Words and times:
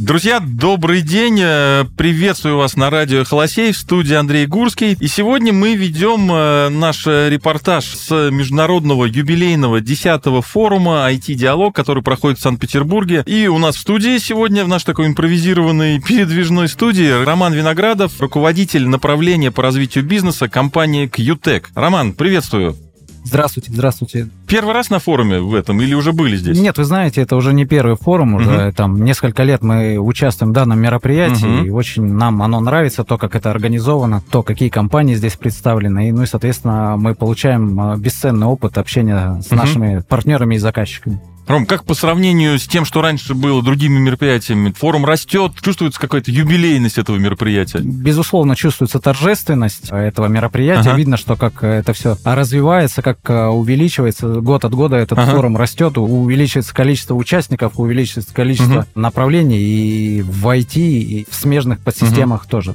Друзья, 0.00 0.40
добрый 0.40 1.02
день. 1.02 1.38
Э, 1.42 1.84
Приветствую 1.94 2.56
вас 2.56 2.74
на 2.74 2.88
радио 2.88 3.22
Холосей 3.22 3.70
в 3.72 3.76
студии 3.76 4.14
Андрей 4.14 4.46
Гурский. 4.46 4.96
И 4.98 5.06
сегодня 5.08 5.52
мы 5.52 5.74
ведем 5.74 6.32
э, 6.32 6.70
наш 6.70 7.04
репортаж 7.04 7.84
с 7.84 8.30
международного 8.30 9.04
юбилейного 9.04 9.82
10-го 9.82 10.40
форума 10.40 11.06
IT-диалог, 11.12 11.76
который 11.76 12.02
проходит 12.02 12.38
в 12.38 12.42
Санкт-Петербурге. 12.42 13.24
И 13.26 13.46
у 13.46 13.58
нас 13.58 13.76
в 13.76 13.80
студии 13.80 14.16
сегодня, 14.16 14.64
в 14.64 14.68
нашей 14.68 14.86
такой 14.86 15.06
импровизированной 15.06 16.00
передвижной 16.08 16.68
студии, 16.68 17.22
Роман 17.22 17.52
Виноградов, 17.52 18.18
руководитель 18.22 18.88
направления 18.88 19.50
по 19.50 19.62
развитию 19.62 20.02
бизнеса 20.02 20.48
компании 20.48 21.10
QTech. 21.10 21.64
Роман, 21.74 22.14
приветствую. 22.14 22.74
Здравствуйте, 23.24 23.72
здравствуйте. 23.72 24.28
Первый 24.46 24.74
раз 24.74 24.90
на 24.90 24.98
форуме 24.98 25.40
в 25.40 25.54
этом 25.54 25.80
или 25.80 25.94
уже 25.94 26.12
были 26.12 26.36
здесь? 26.36 26.58
Нет, 26.58 26.78
вы 26.78 26.84
знаете, 26.84 27.22
это 27.22 27.36
уже 27.36 27.52
не 27.52 27.66
первый 27.66 27.96
форум, 27.96 28.34
уже 28.34 28.68
угу. 28.68 28.72
там 28.72 29.04
несколько 29.04 29.42
лет 29.42 29.62
мы 29.62 29.98
участвуем 29.98 30.50
в 30.50 30.54
данном 30.54 30.80
мероприятии, 30.80 31.60
угу. 31.60 31.66
и 31.66 31.70
очень 31.70 32.04
нам 32.04 32.42
оно 32.42 32.60
нравится, 32.60 33.04
то, 33.04 33.18
как 33.18 33.34
это 33.36 33.50
организовано, 33.50 34.22
то, 34.30 34.42
какие 34.42 34.68
компании 34.68 35.14
здесь 35.14 35.36
представлены, 35.36 36.08
и, 36.08 36.12
ну 36.12 36.22
и, 36.22 36.26
соответственно, 36.26 36.96
мы 36.96 37.14
получаем 37.14 37.80
а, 37.80 37.96
бесценный 37.96 38.46
опыт 38.46 38.78
общения 38.78 39.40
с 39.40 39.46
угу. 39.48 39.56
нашими 39.56 40.02
партнерами 40.08 40.56
и 40.56 40.58
заказчиками. 40.58 41.20
Ром, 41.50 41.66
как 41.66 41.84
по 41.84 41.94
сравнению 41.94 42.58
с 42.58 42.66
тем, 42.66 42.84
что 42.84 43.02
раньше 43.02 43.34
было 43.34 43.62
другими 43.62 43.98
мероприятиями, 43.98 44.72
форум 44.76 45.04
растет, 45.04 45.52
чувствуется 45.60 46.00
какая-то 46.00 46.30
юбилейность 46.30 46.98
этого 46.98 47.16
мероприятия? 47.16 47.80
Безусловно, 47.80 48.56
чувствуется 48.56 49.00
торжественность 49.00 49.88
этого 49.90 50.26
мероприятия. 50.26 50.90
Ага. 50.90 50.98
Видно, 50.98 51.16
что 51.16 51.36
как 51.36 51.62
это 51.64 51.92
все 51.92 52.16
развивается, 52.24 53.02
как 53.02 53.18
э, 53.28 53.46
увеличивается 53.46 54.40
год 54.40 54.64
от 54.64 54.74
года 54.74 54.96
этот 54.96 55.18
ага. 55.18 55.32
форум 55.32 55.56
растет, 55.56 55.98
увеличивается 55.98 56.74
количество 56.74 57.14
участников, 57.14 57.78
увеличивается 57.78 58.32
количество 58.32 58.80
угу. 58.80 58.86
направлений 58.94 59.58
и 59.58 60.22
в 60.22 60.46
IT, 60.46 60.80
и 60.80 61.26
в 61.28 61.34
смежных 61.34 61.80
подсистемах 61.80 62.42
угу. 62.42 62.50
тоже. 62.50 62.74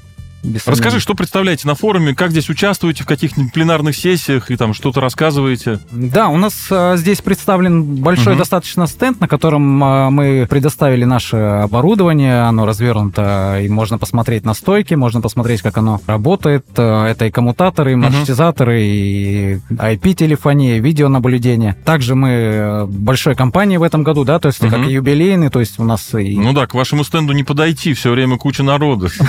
Расскажи, 0.65 0.99
что 0.99 1.15
представляете 1.15 1.67
на 1.67 1.75
форуме, 1.75 2.13
как 2.13 2.31
здесь 2.31 2.49
участвуете 2.49 3.03
в 3.03 3.05
каких-нибудь 3.05 3.53
пленарных 3.53 3.95
сессиях 3.95 4.51
и 4.51 4.57
там 4.57 4.73
что-то 4.73 5.01
рассказываете? 5.01 5.79
Да, 5.91 6.29
у 6.29 6.37
нас 6.37 6.53
а, 6.71 6.95
здесь 6.97 7.21
представлен 7.21 7.83
большой 7.83 8.33
угу. 8.33 8.39
достаточно 8.39 8.87
стенд, 8.87 9.19
на 9.19 9.27
котором 9.27 9.83
а, 9.83 10.09
мы 10.09 10.47
предоставили 10.49 11.05
наше 11.05 11.37
оборудование, 11.37 12.41
оно 12.43 12.65
развернуто, 12.65 13.59
и 13.61 13.69
можно 13.69 13.97
посмотреть 13.97 14.45
на 14.45 14.53
стойки, 14.53 14.93
можно 14.93 15.21
посмотреть, 15.21 15.61
как 15.61 15.77
оно 15.77 16.01
работает. 16.07 16.65
А, 16.77 17.07
это 17.07 17.25
и 17.25 17.31
коммутаторы, 17.31 17.93
и 17.93 17.95
маршрутизаторы, 17.95 18.73
угу. 18.73 18.81
и 18.81 19.59
IP-телефония, 19.69 20.79
видеонаблюдение. 20.79 21.75
Также 21.85 22.15
мы 22.15 22.85
большой 22.87 23.35
компании 23.35 23.77
в 23.77 23.83
этом 23.83 24.03
году, 24.03 24.23
да, 24.23 24.39
то 24.39 24.47
есть 24.47 24.61
угу. 24.61 24.71
как 24.71 24.87
и 24.87 24.91
юбилейный, 24.91 25.49
то 25.49 25.59
есть 25.59 25.79
у 25.79 25.83
нас 25.83 26.13
и... 26.13 26.37
Ну 26.37 26.53
да, 26.53 26.67
к 26.67 26.73
вашему 26.73 27.03
стенду 27.03 27.33
не 27.33 27.43
подойти, 27.43 27.93
все 27.93 28.11
время 28.11 28.37
куча 28.37 28.63
народу. 28.63 29.09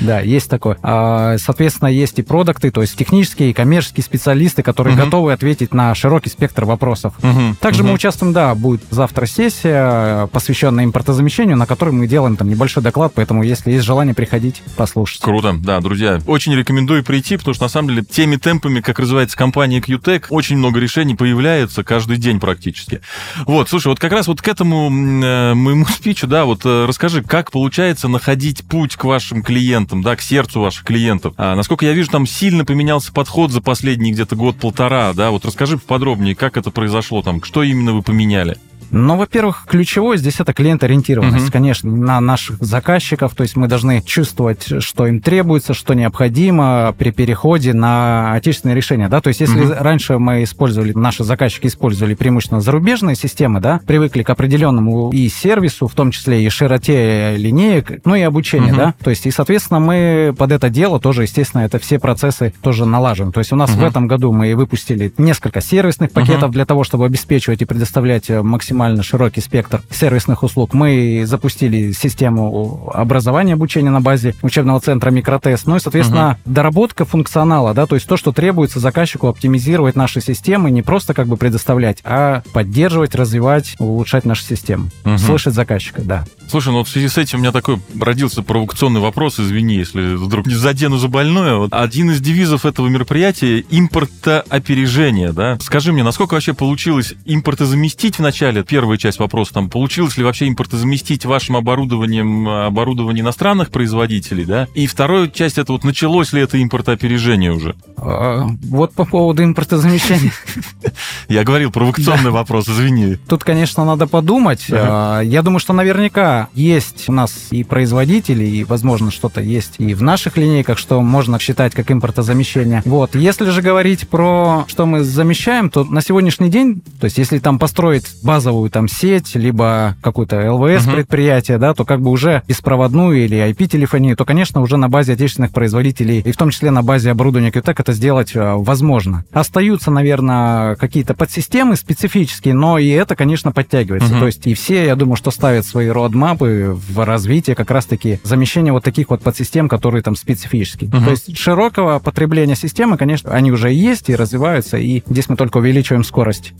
Да, 0.00 0.20
есть 0.28 0.48
такое. 0.50 0.76
А, 0.82 1.36
соответственно, 1.38 1.88
есть 1.88 2.18
и 2.18 2.22
продукты, 2.22 2.70
то 2.70 2.80
есть 2.80 2.96
технические 2.96 3.50
и 3.50 3.52
коммерческие 3.52 4.04
специалисты, 4.04 4.62
которые 4.62 4.94
угу. 4.94 5.04
готовы 5.04 5.32
ответить 5.32 5.74
на 5.74 5.94
широкий 5.94 6.30
спектр 6.30 6.64
вопросов. 6.64 7.14
Угу. 7.22 7.56
Также 7.60 7.82
угу. 7.82 7.88
мы 7.88 7.94
участвуем, 7.94 8.32
да, 8.32 8.54
будет 8.54 8.82
завтра 8.90 9.26
сессия, 9.26 10.26
посвященная 10.28 10.84
импортозамещению, 10.84 11.56
на 11.56 11.66
которой 11.66 11.90
мы 11.90 12.06
делаем 12.06 12.36
там 12.36 12.48
небольшой 12.48 12.82
доклад, 12.82 13.12
поэтому 13.14 13.42
если 13.42 13.72
есть 13.72 13.84
желание 13.84 14.14
приходить, 14.14 14.62
послушать. 14.76 15.20
Круто, 15.22 15.54
да, 15.58 15.80
друзья. 15.80 16.20
Очень 16.26 16.54
рекомендую 16.54 17.04
прийти, 17.04 17.36
потому 17.36 17.54
что 17.54 17.64
на 17.64 17.68
самом 17.68 17.88
деле 17.88 18.04
теми 18.04 18.36
темпами, 18.36 18.80
как 18.80 18.98
развивается 18.98 19.36
компания 19.36 19.80
QTech, 19.80 20.26
очень 20.30 20.56
много 20.56 20.80
решений 20.80 21.14
появляется 21.14 21.84
каждый 21.84 22.16
день 22.18 22.40
практически. 22.40 23.00
Вот, 23.46 23.68
слушай, 23.68 23.88
вот 23.88 23.98
как 23.98 24.12
раз 24.12 24.28
вот 24.28 24.42
к 24.42 24.48
этому 24.48 24.88
э, 24.88 25.54
моему 25.54 25.86
спичу, 25.88 26.26
да, 26.26 26.44
вот 26.44 26.64
э, 26.64 26.86
расскажи, 26.86 27.22
как 27.22 27.50
получается 27.50 28.08
находить 28.08 28.64
путь 28.64 28.96
к 28.96 29.04
вашим 29.04 29.42
клиентам, 29.42 30.02
да, 30.02 30.16
к 30.18 30.22
сердцу 30.22 30.60
ваших 30.60 30.84
клиентов. 30.84 31.34
А, 31.36 31.54
насколько 31.54 31.86
я 31.86 31.92
вижу, 31.92 32.10
там 32.10 32.26
сильно 32.26 32.64
поменялся 32.64 33.12
подход 33.12 33.50
за 33.50 33.60
последний 33.62 34.12
где-то 34.12 34.36
год-полтора, 34.36 35.12
да? 35.14 35.30
Вот 35.30 35.44
расскажи 35.44 35.78
поподробнее, 35.78 36.34
как 36.34 36.56
это 36.56 36.70
произошло 36.70 37.22
там, 37.22 37.42
что 37.42 37.62
именно 37.62 37.92
вы 37.92 38.02
поменяли? 38.02 38.58
Ну, 38.90 39.16
во-первых, 39.16 39.64
ключевое 39.68 40.16
здесь 40.16 40.40
это 40.40 40.52
клиент-ориентированность, 40.52 41.46
угу. 41.46 41.52
конечно, 41.52 41.90
на 41.90 42.20
наших 42.20 42.58
заказчиков. 42.60 43.34
То 43.34 43.42
есть 43.42 43.56
мы 43.56 43.68
должны 43.68 44.02
чувствовать, 44.02 44.82
что 44.82 45.06
им 45.06 45.20
требуется, 45.20 45.74
что 45.74 45.94
необходимо 45.94 46.94
при 46.96 47.10
переходе 47.10 47.72
на 47.72 48.34
отечественные 48.34 48.76
решения. 48.76 49.08
Да? 49.08 49.20
То 49.20 49.28
есть 49.28 49.40
если 49.40 49.60
угу. 49.60 49.74
раньше 49.78 50.18
мы 50.18 50.42
использовали, 50.42 50.92
наши 50.92 51.24
заказчики 51.24 51.66
использовали 51.66 52.14
преимущественно 52.14 52.60
зарубежные 52.60 53.16
системы, 53.16 53.60
да, 53.60 53.80
привыкли 53.86 54.22
к 54.22 54.30
определенному 54.30 55.10
и 55.10 55.28
сервису, 55.28 55.86
в 55.86 55.94
том 55.94 56.10
числе 56.10 56.44
и 56.44 56.48
широте 56.48 57.36
линеек, 57.36 58.04
ну 58.04 58.14
и 58.14 58.22
обучению, 58.22 58.70
угу. 58.70 58.76
да. 58.76 58.94
То 59.02 59.10
есть 59.10 59.26
и, 59.26 59.30
соответственно, 59.30 59.80
мы 59.80 60.34
под 60.36 60.52
это 60.52 60.70
дело 60.70 61.00
тоже, 61.00 61.22
естественно, 61.22 61.62
это 61.62 61.78
все 61.78 61.98
процессы 61.98 62.54
тоже 62.62 62.86
налаживаем. 62.86 63.32
То 63.32 63.40
есть 63.40 63.52
у 63.52 63.56
нас 63.56 63.70
угу. 63.70 63.80
в 63.80 63.84
этом 63.84 64.06
году 64.06 64.32
мы 64.32 64.54
выпустили 64.54 65.12
несколько 65.18 65.60
сервисных 65.60 66.10
пакетов 66.10 66.44
угу. 66.44 66.52
для 66.52 66.64
того, 66.64 66.84
чтобы 66.84 67.04
обеспечивать 67.04 67.62
и 67.62 67.64
предоставлять 67.64 68.30
максимально 68.30 68.77
максимально 68.78 69.02
широкий 69.02 69.40
спектр 69.40 69.82
сервисных 69.90 70.44
услуг. 70.44 70.72
Мы 70.72 71.24
запустили 71.26 71.90
систему 71.90 72.90
образования 72.94 73.54
обучения 73.54 73.90
на 73.90 74.00
базе 74.00 74.34
учебного 74.42 74.80
центра 74.80 75.10
Микротест. 75.10 75.66
Ну 75.66 75.76
и, 75.76 75.80
соответственно, 75.80 76.38
угу. 76.44 76.54
доработка 76.54 77.04
функционала, 77.04 77.74
да, 77.74 77.86
то 77.86 77.96
есть 77.96 78.06
то, 78.06 78.16
что 78.16 78.30
требуется 78.30 78.78
заказчику 78.78 79.26
оптимизировать 79.26 79.96
наши 79.96 80.20
системы, 80.20 80.70
не 80.70 80.82
просто 80.82 81.12
как 81.12 81.26
бы 81.26 81.36
предоставлять, 81.36 81.98
а 82.04 82.42
поддерживать, 82.52 83.16
развивать, 83.16 83.74
улучшать 83.80 84.24
нашу 84.24 84.44
систему. 84.44 84.90
Угу. 85.04 85.18
Слышать 85.18 85.54
заказчика, 85.54 86.02
да. 86.02 86.24
Слушай, 86.48 86.68
ну 86.70 86.78
вот 86.78 86.88
в 86.88 86.90
связи 86.90 87.08
с 87.08 87.18
этим 87.18 87.38
у 87.38 87.42
меня 87.42 87.52
такой 87.52 87.78
родился 88.00 88.42
провокационный 88.42 89.00
вопрос, 89.00 89.38
извини, 89.38 89.74
если 89.74 90.14
вдруг 90.14 90.46
не 90.46 90.54
задену 90.54 90.96
за 90.96 91.08
больное. 91.08 91.56
Вот 91.56 91.74
один 91.74 92.10
из 92.10 92.20
девизов 92.20 92.64
этого 92.64 92.88
мероприятия– 92.88 93.58
импортоопережение, 93.70 95.32
да? 95.32 95.58
Скажи 95.60 95.92
мне, 95.92 96.02
насколько 96.02 96.34
вообще 96.34 96.54
получилось 96.54 97.14
импортозаместить 97.26 98.16
в 98.16 98.22
начале 98.22 98.64
первая 98.64 98.96
часть 98.96 99.18
вопроса, 99.18 99.52
там, 99.52 99.68
получилось 99.68 100.16
ли 100.16 100.24
вообще 100.24 100.48
импортозаместить 100.48 101.26
вашим 101.26 101.56
оборудованием 101.56 102.48
оборудование 102.48 103.22
иностранных 103.22 103.70
производителей, 103.70 104.44
да? 104.44 104.68
И 104.74 104.86
вторая 104.86 105.28
часть, 105.28 105.58
это 105.58 105.72
вот 105.72 105.84
началось 105.84 106.32
ли 106.32 106.40
это 106.40 106.56
импортоопережение 106.56 107.52
уже? 107.52 107.76
А, 107.98 108.46
вот 108.62 108.94
по 108.94 109.04
поводу 109.04 109.44
импортозамещения. 109.44 110.32
Я 111.28 111.44
говорил, 111.44 111.70
провокационный 111.70 112.30
вопрос, 112.30 112.68
извини. 112.68 113.16
Тут, 113.28 113.44
конечно, 113.44 113.84
надо 113.84 114.06
подумать. 114.06 114.66
А, 114.70 115.20
я 115.20 115.42
думаю, 115.42 115.60
что 115.60 115.72
наверняка 115.72 116.37
есть 116.54 117.08
у 117.08 117.12
нас 117.12 117.48
и 117.50 117.64
производители, 117.64 118.44
и, 118.44 118.64
возможно, 118.64 119.10
что-то 119.10 119.40
есть 119.40 119.74
и 119.78 119.94
в 119.94 120.02
наших 120.02 120.36
линейках, 120.36 120.78
что 120.78 121.00
можно 121.00 121.38
считать 121.38 121.74
как 121.74 121.90
импортозамещение. 121.90 122.82
Вот. 122.84 123.14
Если 123.14 123.50
же 123.50 123.62
говорить 123.62 124.08
про 124.08 124.64
что 124.68 124.86
мы 124.86 125.02
замещаем, 125.02 125.70
то 125.70 125.84
на 125.84 126.00
сегодняшний 126.00 126.50
день, 126.50 126.82
то 127.00 127.04
есть 127.04 127.18
если 127.18 127.38
там 127.38 127.58
построить 127.58 128.06
базовую 128.22 128.70
там 128.70 128.88
сеть, 128.88 129.34
либо 129.34 129.96
какую-то 130.02 130.52
ЛВС 130.52 130.86
uh-huh. 130.86 130.94
предприятие, 130.94 131.58
да, 131.58 131.74
то 131.74 131.84
как 131.84 132.00
бы 132.00 132.10
уже 132.10 132.42
беспроводную 132.46 133.24
или 133.24 133.36
IP-телефонию, 133.50 134.16
то, 134.16 134.24
конечно, 134.24 134.60
уже 134.60 134.76
на 134.76 134.88
базе 134.88 135.14
отечественных 135.14 135.52
производителей 135.52 136.20
и 136.20 136.32
в 136.32 136.36
том 136.36 136.50
числе 136.50 136.70
на 136.70 136.82
базе 136.82 137.10
оборудования 137.10 137.50
QTEC 137.50 137.74
это 137.78 137.92
сделать 137.92 138.34
э, 138.34 138.54
возможно. 138.54 139.24
Остаются, 139.32 139.90
наверное, 139.90 140.76
какие-то 140.76 141.14
подсистемы 141.14 141.76
специфические, 141.76 142.54
но 142.54 142.78
и 142.78 142.88
это, 142.88 143.16
конечно, 143.16 143.52
подтягивается. 143.52 144.12
Uh-huh. 144.12 144.20
То 144.20 144.26
есть 144.26 144.46
и 144.46 144.54
все, 144.54 144.84
я 144.84 144.96
думаю, 144.96 145.16
что 145.16 145.30
ставят 145.30 145.66
свои 145.66 145.88
родмапы 145.88 146.27
в 146.36 147.04
развитие 147.04 147.56
как 147.56 147.70
раз-таки 147.70 148.20
замещения 148.22 148.72
вот 148.72 148.84
таких 148.84 149.10
вот 149.10 149.22
подсистем, 149.22 149.68
которые 149.68 150.02
там 150.02 150.16
специфические. 150.16 150.90
Uh-huh. 150.90 151.04
То 151.04 151.10
есть 151.10 151.36
широкого 151.36 151.98
потребления 151.98 152.56
системы, 152.56 152.96
конечно, 152.96 153.30
они 153.30 153.52
уже 153.52 153.72
есть 153.72 154.08
и 154.08 154.16
развиваются, 154.16 154.76
и 154.78 155.02
здесь 155.08 155.28
мы 155.28 155.36
только 155.36 155.58
увеличиваем 155.58 156.04
скорость. 156.04 156.52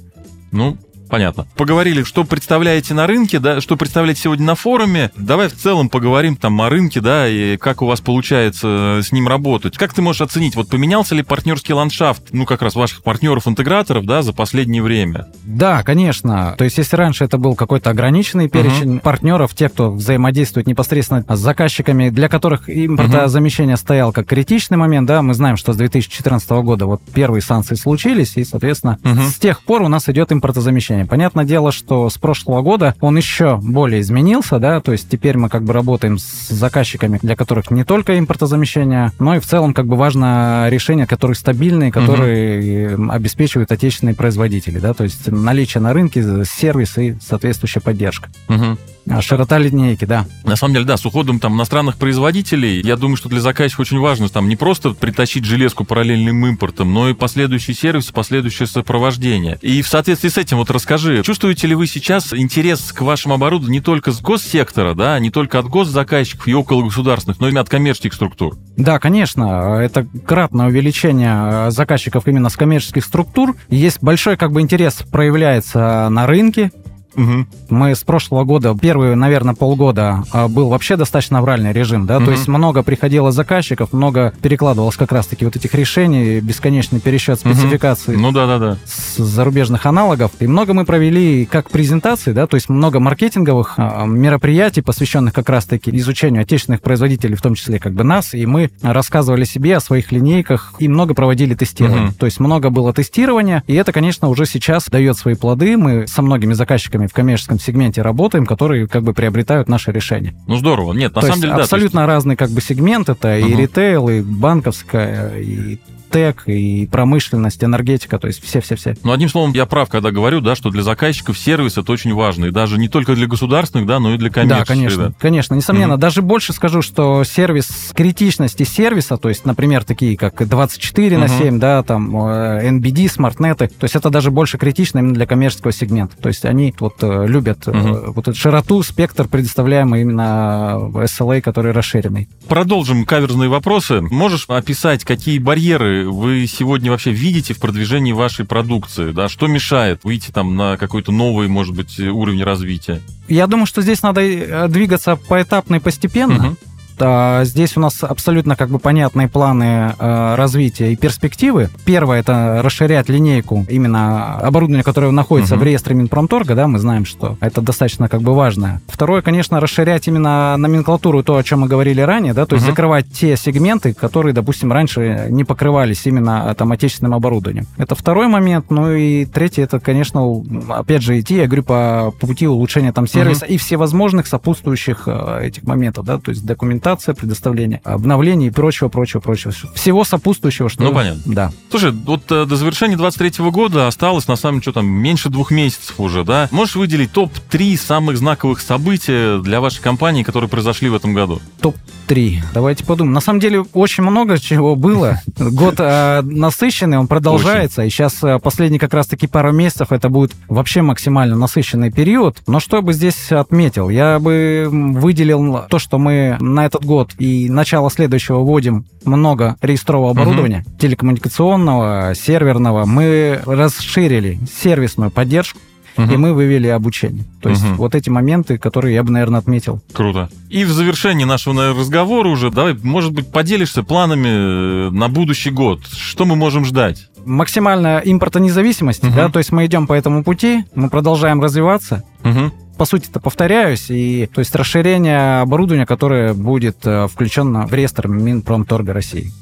Ну, 0.51 0.79
Понятно. 1.09 1.47
Поговорили, 1.57 2.03
что 2.03 2.25
представляете 2.25 2.95
на 2.95 3.07
рынке, 3.07 3.39
да, 3.39 3.61
что 3.61 3.77
представляете 3.77 4.23
сегодня 4.23 4.47
на 4.47 4.55
форуме. 4.55 5.11
Давай 5.17 5.49
в 5.49 5.55
целом 5.55 5.89
поговорим 5.89 6.37
там 6.37 6.61
о 6.61 6.69
рынке, 6.69 7.01
да, 7.01 7.29
и 7.29 7.57
как 7.57 7.83
у 7.83 7.87
вас 7.87 8.01
получается 8.01 8.99
э, 8.99 9.03
с 9.03 9.13
ним 9.13 9.29
работать. 9.29 9.77
Как 9.77 9.95
ты 9.95 10.03
можешь 10.03 10.21
оценить, 10.21 10.57
вот 10.57 10.69
поменялся 10.69 11.15
ли 11.15 11.23
партнерский 11.23 11.73
ландшафт, 11.73 12.29
ну, 12.33 12.45
как 12.45 12.63
раз 12.63 12.75
ваших 12.75 13.03
партнеров-интеграторов, 13.03 14.05
да, 14.05 14.23
за 14.23 14.33
последнее 14.33 14.83
время? 14.83 15.29
Да, 15.45 15.83
конечно. 15.83 16.55
То 16.59 16.65
есть, 16.65 16.79
если 16.79 16.97
раньше 16.97 17.25
это 17.25 17.39
был 17.39 17.55
какой-то 17.55 17.91
ограниченный 17.91 18.49
перечень 18.49 18.97
uh-huh. 18.97 19.01
партнеров, 19.01 19.55
те, 19.55 19.69
кто 19.69 19.91
взаимодействует 19.91 20.67
непосредственно 20.67 21.25
с 21.29 21.39
заказчиками, 21.39 22.11
для 22.11 22.29
которых 22.29 22.69
импортозамещение 22.69 23.77
uh-huh. 23.77 23.81
стоял 23.81 24.13
как 24.13 24.27
критичный 24.27 24.77
момент, 24.77 25.07
да, 25.07 25.23
мы 25.23 25.35
знаем, 25.35 25.57
что 25.57 25.73
с 25.73 25.77
2014 25.77 26.51
года 26.51 26.87
вот 26.87 27.01
первые 27.15 27.43
санкции 27.43 27.75
случились, 27.75 28.37
и, 28.37 28.45
соответственно, 28.45 28.99
uh-huh. 29.03 29.29
с 29.29 29.35
тех 29.37 29.63
пор 29.63 29.83
у 29.83 29.89
нас 29.89 30.09
идет 30.09 30.33
импортозамещение 30.33 30.98
импортозамещения. 30.99 31.07
Понятное 31.07 31.45
дело, 31.45 31.73
что 31.73 32.09
с 32.09 32.19
прошлого 32.19 32.63
года 32.63 32.95
он 33.01 33.17
еще 33.17 33.59
более 33.63 34.01
изменился, 34.01 34.59
да, 34.59 34.81
то 34.81 34.93
есть 34.93 35.09
теперь 35.09 35.37
мы 35.37 35.49
как 35.49 35.65
бы 35.65 35.73
работаем 35.73 36.19
с 36.19 36.49
заказчиками, 36.49 37.19
для 37.23 37.37
которых 37.37 37.71
не 37.71 37.85
только 37.85 38.19
импортозамещение, 38.19 39.13
но 39.19 39.37
и 39.37 39.41
в 39.41 39.47
целом 39.47 39.75
как 39.75 39.87
бы 39.87 39.97
важно 39.97 40.69
решения, 40.71 41.07
которые 41.07 41.35
стабильные, 41.35 41.93
которые 41.93 42.97
угу. 42.97 43.11
обеспечивают 43.11 43.73
отечественные 43.73 44.15
производители, 44.15 44.79
да, 44.79 44.95
то 44.95 45.05
есть 45.05 45.31
наличие 45.31 45.83
на 45.83 45.93
рынке, 45.93 46.45
сервис 46.45 46.99
и 46.99 47.17
соответствующая 47.21 47.81
поддержка. 47.81 48.29
Угу. 48.49 48.79
А, 49.11 49.23
широта 49.23 49.59
линейки, 49.59 50.05
да. 50.05 50.27
На 50.45 50.57
самом 50.57 50.75
деле, 50.75 50.85
да, 50.85 50.97
с 50.97 51.07
уходом 51.07 51.41
там 51.41 51.55
иностранных 51.55 51.97
производителей, 51.97 52.81
я 52.83 52.97
думаю, 52.97 53.17
что 53.17 53.29
для 53.29 53.41
заказчика 53.41 53.81
очень 53.81 53.99
важно 53.99 54.29
там 54.29 54.49
не 54.49 54.57
просто 54.57 54.91
притащить 54.91 55.45
железку 55.45 55.85
параллельным 55.85 56.47
импортом, 56.47 56.93
но 56.93 57.09
и 57.09 57.15
последующий 57.15 57.75
сервис, 57.75 58.07
последующее 58.07 58.67
сопровождение. 58.67 59.59
И 59.63 59.83
в 59.83 59.89
соответствии 59.89 60.29
с 60.29 60.37
этим 60.37 60.59
вот 60.59 60.71
расскажи, 60.71 61.23
чувствуете 61.23 61.67
ли 61.67 61.75
вы 61.75 61.87
сейчас 61.87 62.33
интерес 62.33 62.93
к 62.93 63.01
вашему 63.03 63.35
оборудованию 63.35 63.81
не 63.81 63.85
только 63.85 64.13
с 64.13 64.21
госсектора, 64.21 64.95
да, 64.95 65.19
не 65.19 65.31
только 65.31 65.59
от 65.59 65.67
госзаказчиков 65.67 66.49
и 66.49 66.55
около 66.55 66.83
государственных, 66.83 67.41
но 67.41 67.49
и 67.49 67.57
от 67.57 67.69
коммерческих 67.69 68.15
структур? 68.15 68.57
Да, 68.77 68.99
конечно, 68.99 69.81
это 69.81 70.07
кратное 70.27 70.67
увеличение 70.67 71.71
заказчиков 71.71 72.27
именно 72.27 72.49
с 72.49 72.57
коммерческих 72.57 73.05
структур. 73.05 73.57
Есть 73.69 73.99
большой 74.03 74.37
как 74.37 74.53
бы 74.53 74.61
интерес 74.61 75.03
проявляется 75.11 76.09
на 76.11 76.27
рынке, 76.27 76.71
Угу. 77.19 77.47
Мы 77.71 77.95
с 77.95 78.05
прошлого 78.05 78.45
года, 78.45 78.77
первые, 78.81 79.17
наверное, 79.17 79.55
полгода 79.55 80.23
а, 80.33 80.47
был 80.47 80.69
вообще 80.69 80.97
достаточно 80.97 81.39
авральный 81.39 81.73
режим, 81.73 82.07
да, 82.07 82.19
угу. 82.19 82.27
то 82.27 82.31
есть 82.31 82.47
много 82.47 82.83
приходило 82.85 83.33
заказчиков, 83.33 83.93
много 83.93 84.33
перекладывалось 84.41 84.97
как 84.97 85.11
раз-таки 85.11 85.45
вот 85.45 85.57
этих 85.57 85.75
решений, 85.75 86.41
бесконечный 86.41 87.01
пересчет 87.01 87.41
спецификаций. 87.41 88.15
Угу. 88.15 88.23
Ну 88.23 88.33
да, 88.33 88.47
да, 88.47 88.59
да. 88.59 88.77
С 88.85 89.17
зарубежных 89.17 89.85
аналогов. 89.85 90.31
И 90.39 90.47
много 90.47 90.75
мы 90.75 90.85
провели 90.85 91.45
как 91.45 91.71
презентаций, 91.71 92.33
да, 92.33 92.47
то 92.47 92.55
есть 92.55 92.69
много 92.69 93.01
маркетинговых 93.01 93.75
а, 93.77 94.05
мероприятий, 94.05 94.81
посвященных 94.81 95.35
как 95.35 95.49
раз-таки 95.49 95.91
изучению 95.99 96.43
отечественных 96.43 96.81
производителей, 96.81 97.35
в 97.35 97.43
том 97.43 97.55
числе 97.55 97.81
как 97.81 97.95
бы 97.95 98.05
нас, 98.05 98.33
и 98.33 98.47
мы 98.47 98.71
рассказывали 98.81 99.45
себе 99.45 99.77
о 99.77 99.81
своих 99.81 100.13
линейках 100.13 100.75
и 100.79 100.87
много 100.87 101.15
проводили 101.15 101.55
тестирование. 101.55 102.11
Угу. 102.11 102.15
То 102.15 102.27
есть 102.27 102.39
много 102.39 102.71
было 102.71 102.93
тестирования, 102.93 103.65
и 103.67 103.75
это, 103.75 103.93
конечно, 103.93 104.29
уже 104.29 104.47
сейчас 104.47 104.87
дает 104.87 105.17
свои 105.17 105.35
плоды. 105.35 105.77
Мы 105.77 106.07
со 106.07 106.23
многими 106.23 106.53
заказчиками 106.53 107.08
в 107.09 107.13
коммерческом 107.13 107.59
сегменте 107.59 108.03
работаем, 108.03 108.47
которые 108.47 108.87
как 108.87 109.03
бы 109.03 109.13
приобретают 109.15 109.69
наши 109.69 109.91
решения. 109.93 110.35
Ну 110.47 110.57
здорово. 110.57 110.93
Нет, 110.93 111.15
на 111.15 111.21
то 111.21 111.27
самом 111.27 111.41
деле, 111.41 111.55
да. 111.55 111.63
Абсолютно 111.63 112.01
есть... 112.01 112.09
разный 112.09 112.37
как 112.37 112.51
бы 112.51 112.61
сегмент. 112.61 113.09
Это 113.09 113.29
угу. 113.29 113.49
и 113.49 113.57
ритейл, 113.57 114.09
и 114.09 114.21
банковская, 114.21 115.37
и 115.39 115.79
тег, 116.09 116.45
и 116.47 116.87
промышленность, 116.87 117.63
энергетика, 117.63 118.19
то 118.19 118.27
есть 118.27 118.43
все-все-все. 118.43 118.97
Ну, 119.03 119.13
одним 119.13 119.29
словом, 119.29 119.53
я 119.53 119.67
прав, 119.67 119.89
когда 119.89 120.11
говорю, 120.11 120.41
да, 120.41 120.55
что 120.55 120.71
для 120.71 120.83
заказчиков 120.83 121.39
сервис 121.39 121.79
это 121.79 121.93
очень 121.93 122.15
важно, 122.15 122.47
и 122.47 122.51
даже 122.51 122.79
не 122.79 122.89
только 122.89 123.15
для 123.15 123.27
государственных, 123.27 123.87
да, 123.87 124.01
но 124.01 124.15
и 124.15 124.19
для 124.19 124.31
коммерческих. 124.31 124.67
Да, 124.67 124.75
конечно, 124.75 125.09
да. 125.09 125.15
конечно, 125.19 125.55
несомненно. 125.55 125.95
Mm-hmm. 125.95 125.99
Даже 125.99 126.23
больше 126.23 126.53
скажу, 126.53 126.83
что 126.83 127.25
сервис, 127.25 127.93
критичности 127.95 128.63
сервиса, 128.63 129.17
то 129.17 129.29
есть, 129.29 129.45
например, 129.45 129.85
такие 129.85 130.17
как 130.17 130.47
24 130.47 131.17
mm-hmm. 131.17 131.19
на 131.19 131.29
7, 131.29 131.59
да, 131.59 131.83
там, 131.83 132.17
э, 132.17 132.71
NBD, 132.71 133.09
смартнеты, 133.09 133.69
то 133.69 133.85
есть 133.85 133.97
это 133.97 134.11
даже 134.11 134.31
больше 134.31 134.59
критично 134.59 134.99
именно 134.99 135.15
для 135.15 135.27
коммерческого 135.27 135.73
сегмента. 135.73 136.17
То 136.17 136.29
есть 136.29 136.45
они 136.45 136.75
вот 136.79 136.97
э, 137.03 137.27
любят 137.27 137.67
mm-hmm. 137.67 138.13
вот 138.13 138.29
эту 138.29 138.39
широту, 138.39 138.83
спектр, 138.83 139.29
предоставляемый 139.29 140.03
именно 140.03 140.91
SLA, 140.95 141.41
который 141.41 141.73
расширенный. 141.73 142.29
Продолжим 142.49 143.05
каверзные 143.05 143.49
вопросы. 143.49 144.01
Можешь 144.01 144.47
описать, 144.49 145.05
какие 145.05 145.39
барьеры 145.39 145.98
вы 146.05 146.47
сегодня 146.47 146.91
вообще 146.91 147.11
видите 147.13 147.55
в 147.55 147.59
продвижении 147.59 148.13
вашей 148.13 148.45
продукции? 148.45 149.13
Да? 149.13 149.29
Что 149.29 149.47
мешает 149.47 150.05
выйти 150.05 150.31
там 150.31 150.57
на 150.57 150.77
какой-то 150.77 151.13
новый, 151.13 151.49
может 151.49 151.75
быть, 151.75 151.99
уровень 151.99 152.43
развития? 152.43 153.01
Я 153.29 153.47
думаю, 153.47 153.67
что 153.67 153.83
здесь 153.83 154.03
надо 154.03 154.21
э, 154.23 154.69
двигаться 154.69 155.17
поэтапно 155.17 155.77
и 155.77 155.81
постепенно. 155.81 156.49
Угу. 156.49 156.57
А, 157.01 157.45
здесь 157.45 157.77
у 157.77 157.81
нас 157.81 158.03
абсолютно 158.03 158.57
как 158.57 158.69
бы 158.71 158.79
понятные 158.79 159.29
планы 159.29 159.95
а, 159.99 160.37
развития 160.37 160.93
и 160.93 160.97
перспективы. 160.97 161.71
Первое– 161.85 162.21
это 162.21 162.61
расширять 162.63 163.09
линейку 163.09 163.65
именно 163.69 164.37
оборудования, 164.39 164.83
которое 164.83 165.11
находится 165.13 165.55
угу. 165.55 165.63
в 165.63 165.65
реестре 165.65 165.95
Минпромторга, 165.95 166.55
да, 166.55 166.67
мы 166.67 166.79
знаем, 166.79 167.05
что 167.07 167.37
это 167.41 167.61
достаточно 167.61 168.09
как 168.09 168.23
бы 168.23 168.35
важно. 168.35 168.81
Второе, 168.89 169.23
конечно, 169.23 169.61
расширять 169.61 170.09
именно 170.09 170.57
номенклатуру, 170.57 171.23
то, 171.23 171.37
о 171.37 171.43
чем 171.43 171.61
мы 171.61 171.69
говорили 171.69 172.01
ранее, 172.01 172.35
да, 172.35 172.47
то 172.47 172.55
есть 172.55 172.67
угу. 172.67 172.73
закрывать 172.73 173.11
те 173.13 173.37
сегменты, 173.37 173.95
которые, 173.95 174.33
допустим, 174.33 174.73
раньше 174.73 175.27
не 175.31 175.45
покрывались 175.45 176.07
именно 176.07 176.55
там 176.57 176.73
отечественным 176.73 177.15
оборудованием. 177.15 177.67
Это 177.77 177.95
второй 177.95 178.29
момент. 178.29 178.67
Ну 178.71 178.93
и 178.93 179.25
третий– 179.25 179.63
это, 179.63 179.81
конечно, 179.81 180.23
опять 180.69 181.03
же, 181.03 181.19
идти, 181.19 181.37
я 181.37 181.47
говорю, 181.47 181.63
по, 181.63 182.13
пути 182.19 182.47
улучшения 182.47 182.93
там 182.93 183.07
сервиса 183.07 183.45
угу. 183.45 183.55
и 183.55 183.57
всевозможных 183.57 184.27
сопутствующих 184.27 185.05
э, 185.07 185.47
этих 185.47 185.65
моментов, 185.65 186.05
да, 186.05 186.19
то 186.19 186.31
есть 186.31 186.45
документации 186.45 186.88
документация, 186.89 187.15
предоставление 187.15 187.81
обновлений 187.85 188.47
и 188.47 188.51
прочего, 188.51 188.89
прочего, 188.89 189.21
прочего. 189.21 189.53
Всего 189.75 190.05
сопутствующего, 190.05 190.69
что... 190.69 190.83
Ну, 190.83 190.93
понятно. 190.93 191.23
Да. 191.27 191.53
Слушай, 191.71 191.93
вот 191.93 192.31
э, 192.31 192.47
до 192.47 192.57
завершения 192.57 192.97
23 192.97 193.45
года 193.51 193.87
осталось, 193.87 194.27
на 194.29 194.37
самом 194.37 194.57
деле, 194.57 194.63
что 194.63 194.73
там, 194.73 194.87
меньше 194.87 195.29
двух 195.29 195.51
месяцев 195.51 195.99
уже, 195.99 196.25
да? 196.25 196.49
Можешь 196.51 196.77
выделить 196.77 197.13
топ-3 197.13 197.77
самых 197.77 198.17
знаковых 198.17 198.61
событий 198.61 199.43
для 199.43 199.61
вашей 199.61 199.83
компании, 199.83 200.23
которые 200.23 200.49
произошли 200.49 200.89
в 200.89 200.95
этом 200.95 201.13
году? 201.15 201.41
Топ-3. 201.61 202.39
Давайте 202.55 202.85
подумаем. 202.85 203.13
На 203.13 203.21
самом 203.21 203.41
деле, 203.41 203.65
очень 203.73 204.03
много 204.03 204.39
чего 204.39 204.75
было. 204.75 205.21
Год 205.39 205.75
э, 205.79 206.23
насыщенный, 206.23 206.99
он 206.99 207.07
продолжается. 207.07 207.85
И 207.85 207.91
сейчас 207.91 208.23
э, 208.23 208.39
последние 208.39 208.81
как 208.81 208.95
раз-таки 208.95 209.27
пару 209.27 209.53
месяцев 209.53 209.93
это 209.93 210.09
будет 210.09 210.33
вообще 210.49 210.83
максимально 210.83 211.37
насыщенный 211.37 211.91
период. 211.91 212.39
Но 212.47 212.61
что 212.61 212.77
я 212.77 212.83
бы 212.83 212.93
здесь 212.93 213.31
отметил? 213.31 213.89
Я 213.91 214.19
бы 214.19 214.69
выделил 214.71 215.65
то, 215.69 215.79
что 215.79 215.99
мы 215.99 216.37
на 216.41 216.65
этот 216.79 216.87
год 216.87 217.13
и 217.19 217.49
начало 217.51 217.91
следующего 217.91 218.39
вводим 218.39 218.87
много 219.05 219.57
реестрового 219.61 220.11
оборудования, 220.11 220.65
угу. 220.67 220.79
телекоммуникационного, 220.79 222.15
серверного. 222.15 222.85
Мы 222.85 223.41
расширили 223.45 224.39
сервисную 224.63 225.11
поддержку, 225.11 225.59
угу. 225.97 226.13
и 226.13 226.17
мы 226.17 226.33
вывели 226.33 226.69
обучение. 226.69 227.25
То 227.43 227.49
есть 227.49 227.65
угу. 227.65 227.75
вот 227.75 227.95
эти 227.95 228.11
моменты, 228.11 228.59
которые 228.59 228.95
я 228.95 229.03
бы, 229.03 229.11
наверное, 229.11 229.41
отметил. 229.41 229.81
Круто. 229.93 230.31
И 230.49 230.65
в 230.65 230.71
завершении 230.71 231.25
нашего 231.25 231.55
наверное, 231.55 231.81
разговора 231.81 232.29
уже, 232.29 232.51
давай, 232.51 232.75
может 232.75 233.13
быть, 233.13 233.31
поделишься 233.31 233.83
планами 233.83 234.89
э, 234.89 234.91
на 234.91 235.09
будущий 235.09 235.51
год. 235.51 235.81
Что 235.87 236.25
мы 236.25 236.37
можем 236.37 236.65
ждать? 236.65 237.09
Максимальная 237.25 237.99
импортонезависимость, 237.99 239.05
угу. 239.05 239.13
да, 239.15 239.29
то 239.29 239.39
есть 239.39 239.53
мы 239.53 239.67
идем 239.67 239.87
по 239.87 239.93
этому 239.93 240.25
пути, 240.25 240.65
мы 240.75 240.89
продолжаем 240.89 241.43
развиваться. 241.43 242.05
Угу 242.25 242.53
по 242.79 242.85
сути-то 242.85 243.21
повторяюсь, 243.21 243.87
и 243.91 244.31
то 244.33 244.39
есть 244.39 244.55
расширение 244.55 245.41
оборудования, 245.41 245.85
которое 245.85 246.33
будет 246.33 246.79
э, 246.85 247.09
включено 247.09 247.67
в 247.67 247.75
реестр 247.75 248.07
Минпромторга 248.09 248.93
России. 248.93 249.33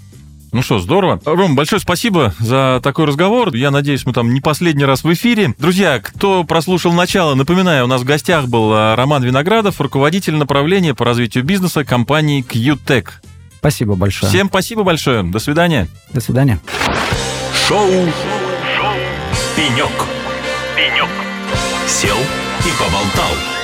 Ну 0.53 0.63
что, 0.63 0.79
здорово. 0.79 1.21
Ром, 1.27 1.55
большое 1.55 1.81
спасибо 1.81 2.33
за 2.39 2.81
такой 2.83 3.05
разговор. 3.05 3.55
Я 3.55 3.71
надеюсь, 3.71 4.07
мы 4.07 4.15
там 4.15 4.33
не 4.33 4.41
последний 4.41 4.87
раз 4.87 5.05
в 5.05 5.13
эфире. 5.13 5.55
Друзья, 5.59 6.01
кто 6.01 6.45
прослушал 6.45 6.93
начало, 6.93 7.35
напоминаю, 7.35 7.85
у 7.85 7.89
нас 7.89 8.01
в 8.01 8.05
гостях 8.05 8.49
был 8.49 8.73
э, 8.73 8.95
Роман 8.95 9.23
Виноградов, 9.23 9.81
руководитель 9.81 10.37
направления 10.37 10.95
по 10.95 11.05
развитию 11.05 11.45
бизнеса 11.45 11.85
компании 11.85 12.43
QTech. 12.43 13.07
Спасибо 13.59 13.97
большое. 13.97 14.31
Всем 14.31 14.49
спасибо 14.49 14.83
большое. 14.83 15.23
До 15.25 15.39
свидания. 15.41 15.89
До 16.13 16.21
свидания. 16.21 16.59
Шоу. 17.69 17.91
Шоу. 18.77 18.95
Пенек. 19.57 19.93
Пенек. 20.75 21.11
Сел 21.87 22.17
и 22.67 22.71
поболтал. 22.73 23.56